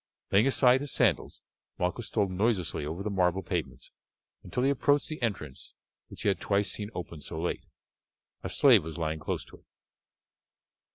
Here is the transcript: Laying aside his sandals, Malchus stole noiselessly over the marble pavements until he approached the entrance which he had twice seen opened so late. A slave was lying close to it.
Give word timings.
Laying 0.31 0.47
aside 0.47 0.81
his 0.81 0.91
sandals, 0.91 1.43
Malchus 1.77 2.07
stole 2.07 2.27
noiselessly 2.27 2.87
over 2.87 3.03
the 3.03 3.11
marble 3.11 3.43
pavements 3.43 3.91
until 4.41 4.63
he 4.63 4.71
approached 4.71 5.09
the 5.09 5.21
entrance 5.21 5.75
which 6.07 6.23
he 6.23 6.27
had 6.27 6.39
twice 6.39 6.71
seen 6.71 6.89
opened 6.95 7.23
so 7.23 7.39
late. 7.39 7.67
A 8.43 8.49
slave 8.49 8.83
was 8.83 8.97
lying 8.97 9.19
close 9.19 9.45
to 9.45 9.57
it. 9.57 9.65